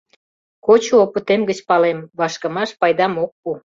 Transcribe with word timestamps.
Кочо 0.65 0.95
опытем 1.05 1.41
гыч 1.49 1.59
палем: 1.69 1.99
вашкымаш 2.19 2.69
пайдам 2.79 3.13
ок 3.23 3.31
пу. 3.41 3.49